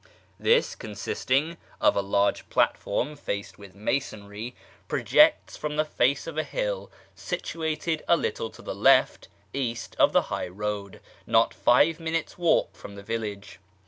This, 0.39 0.73
consisting 0.73 1.57
of 1.79 1.95
a 1.95 2.01
large 2.01 2.49
platform 2.49 3.15
faced 3.15 3.59
with 3.59 3.75
masonry, 3.75 4.55
projects 4.87 5.55
from 5.55 5.75
the 5.75 5.85
face 5.85 6.25
of 6.25 6.39
a 6.39 6.43
hill 6.43 6.91
situated 7.13 8.03
a 8.07 8.17
little 8.17 8.49
to 8.49 8.63
the 8.63 8.73
left 8.73 9.27
(east) 9.53 9.95
of 9.99 10.11
the 10.11 10.23
high 10.33 10.47
road, 10.47 11.01
not 11.27 11.53
five 11.53 11.99
minutes' 11.99 12.35
walk 12.35 12.75
from 12.75 12.95
the 12.95 13.03
village. 13.03 13.59